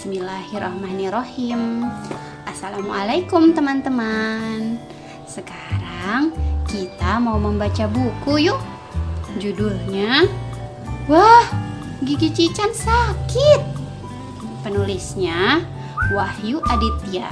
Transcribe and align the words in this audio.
Bismillahirrahmanirrahim. 0.00 1.84
Assalamualaikum 2.48 3.52
teman-teman. 3.52 4.80
Sekarang 5.28 6.32
kita 6.64 7.20
mau 7.20 7.36
membaca 7.36 7.84
buku 7.84 8.48
yuk. 8.48 8.56
Judulnya 9.36 10.24
Wah, 11.04 11.44
gigi 12.00 12.32
Cican 12.32 12.72
sakit. 12.72 13.60
Penulisnya 14.64 15.68
Wahyu 16.16 16.64
Aditya. 16.64 17.28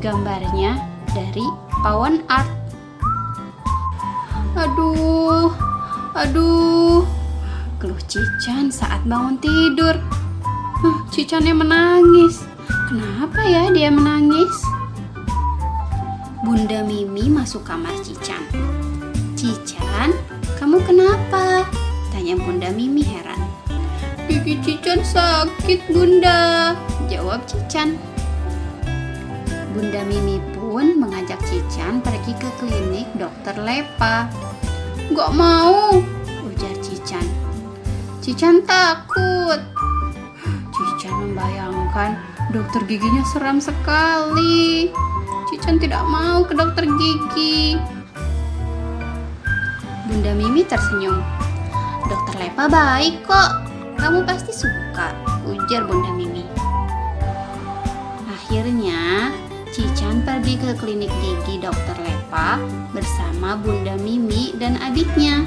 Gambarnya 0.00 0.80
dari 1.12 1.44
Pawon 1.84 2.24
Art. 2.32 2.48
Aduh, 4.56 5.52
aduh. 6.16 7.04
Keluh 7.76 8.00
Cican 8.08 8.72
saat 8.72 9.04
bangun 9.04 9.36
tidur 9.36 10.00
Huh, 10.84 11.00
Cicannya 11.08 11.56
menangis. 11.56 12.44
Kenapa 12.92 13.40
ya 13.40 13.72
dia 13.72 13.88
menangis? 13.88 14.52
Bunda 16.44 16.84
Mimi 16.84 17.32
masuk 17.32 17.64
kamar 17.64 17.96
Cican. 18.04 18.44
Cican, 19.32 20.12
kamu 20.60 20.84
kenapa? 20.84 21.64
Tanya 22.12 22.36
Bunda 22.36 22.68
Mimi 22.68 23.00
heran. 23.00 23.40
Gigi 24.28 24.60
Cican 24.60 25.00
sakit, 25.00 25.88
Bunda. 25.88 26.76
Jawab 27.08 27.40
Cican. 27.48 27.96
Bunda 29.72 30.04
Mimi 30.04 30.36
pun 30.52 31.00
mengajak 31.00 31.40
Cican 31.48 32.04
pergi 32.04 32.36
ke 32.36 32.48
klinik 32.60 33.08
dokter 33.16 33.56
Lepa. 33.56 34.28
Gak 35.16 35.32
mau, 35.32 35.96
ujar 36.44 36.76
Cican. 36.84 37.24
Cican 38.20 38.60
takut. 38.68 39.64
Membayangkan 41.94 42.50
dokter 42.50 42.82
giginya 42.90 43.22
seram 43.30 43.62
sekali. 43.62 44.90
Cican 45.46 45.78
tidak 45.78 46.02
mau 46.10 46.42
ke 46.42 46.50
dokter 46.50 46.90
gigi. 46.90 47.78
Bunda 50.10 50.34
Mimi 50.34 50.66
tersenyum. 50.66 51.22
Dokter 52.10 52.34
Lepa 52.42 52.66
baik 52.66 53.22
kok. 53.22 53.70
Kamu 53.94 54.26
pasti 54.26 54.50
suka, 54.50 55.14
ujar 55.46 55.86
Bunda 55.86 56.10
Mimi. 56.10 56.42
Akhirnya, 58.26 59.30
Cican 59.70 60.26
pergi 60.26 60.58
ke 60.58 60.74
klinik 60.74 61.14
gigi 61.22 61.62
dokter 61.62 61.94
Lepa 62.02 62.58
bersama 62.90 63.54
Bunda 63.54 63.94
Mimi 64.02 64.50
dan 64.58 64.82
adiknya. 64.82 65.46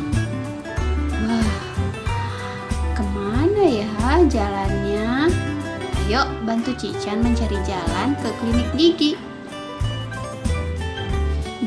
Wah, 1.27 1.59
ke 2.95 3.03
mana 3.11 3.67
ya 3.67 3.87
jalannya? 4.31 4.86
Ayo 6.07 6.23
bantu 6.47 6.71
Cican 6.79 7.19
mencari 7.19 7.59
jalan 7.67 8.15
ke 8.23 8.31
klinik 8.39 8.69
gigi. 8.79 9.11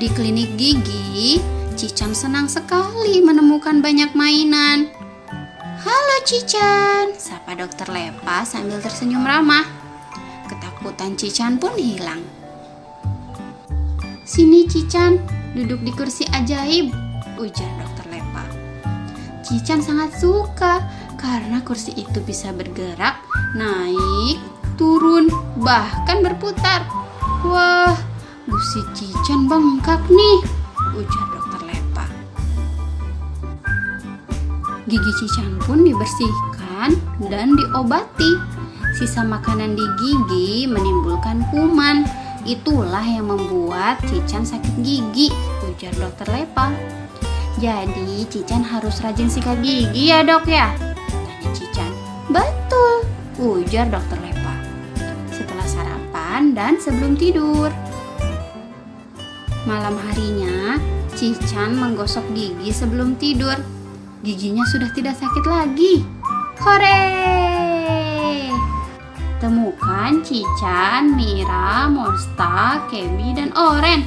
Di 0.00 0.08
klinik 0.16 0.56
gigi, 0.56 1.44
Cican 1.76 2.16
senang 2.16 2.48
sekali 2.48 3.20
menemukan 3.20 3.84
banyak 3.84 4.16
mainan. 4.16 4.88
Halo 5.84 6.16
Cican, 6.24 7.12
sapa 7.20 7.52
dokter 7.52 7.84
Lepa 7.92 8.48
sambil 8.48 8.80
tersenyum 8.80 9.28
ramah. 9.28 9.68
Ketakutan 10.48 11.20
Cican 11.20 11.60
pun 11.60 11.76
hilang. 11.76 12.24
Sini 14.24 14.64
Cican, 14.64 15.20
duduk 15.52 15.84
di 15.84 15.92
kursi 15.92 16.24
ajaib, 16.32 16.88
ujar 17.36 17.68
dokter 17.76 18.08
Lepa. 18.08 18.48
Cican 19.44 19.84
sangat 19.84 20.16
suka 20.16 20.80
karena 21.20 21.60
kursi 21.60 21.92
itu 22.00 22.18
bisa 22.24 22.48
bergerak, 22.56 23.20
naik, 23.52 24.40
turun, 24.80 25.28
bahkan 25.60 26.24
berputar. 26.24 26.88
Wah, 27.44 27.92
gusi 28.48 28.80
Cican 28.96 29.44
bengkak 29.44 30.00
nih, 30.08 30.38
ujar 30.96 31.26
dokter 31.28 31.60
Lepa. 31.68 32.06
Gigi 34.88 35.12
Cican 35.20 35.60
pun 35.68 35.84
dibersihkan 35.84 36.96
dan 37.28 37.52
diobati. 37.52 38.40
Sisa 38.96 39.20
makanan 39.20 39.76
di 39.76 39.86
gigi 40.00 40.64
menimbulkan 40.66 41.44
kuman. 41.52 42.08
Itulah 42.48 43.04
yang 43.04 43.28
membuat 43.28 44.00
Cican 44.08 44.48
sakit 44.48 44.80
gigi, 44.80 45.28
ujar 45.68 45.92
dokter 46.00 46.26
Lepa. 46.32 46.72
Jadi 47.60 48.24
Cican 48.32 48.64
harus 48.64 49.04
rajin 49.04 49.28
sikat 49.28 49.60
gigi 49.60 50.08
ya 50.08 50.24
dok 50.24 50.48
ya? 50.48 50.89
Cican. 51.56 51.92
Betul, 52.28 53.08
ujar 53.40 53.88
dokter 53.88 54.20
Lepa. 54.20 54.54
Setelah 55.32 55.66
sarapan 55.66 56.52
dan 56.52 56.76
sebelum 56.76 57.16
tidur. 57.16 57.72
Malam 59.64 59.96
harinya, 60.08 60.80
Cican 61.16 61.76
menggosok 61.76 62.24
gigi 62.32 62.72
sebelum 62.72 63.16
tidur. 63.20 63.56
Giginya 64.20 64.64
sudah 64.68 64.92
tidak 64.92 65.16
sakit 65.16 65.44
lagi. 65.48 66.04
Hore! 66.60 67.00
Temukan 69.40 70.20
Cican, 70.20 71.16
Mira, 71.16 71.88
Monsta, 71.88 72.84
Kebi, 72.92 73.32
dan 73.32 73.48
Oren. 73.56 74.04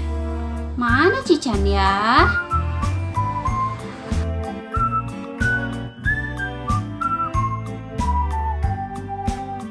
Mana 0.77 1.21
Cican 1.25 1.65
ya? 1.65 2.29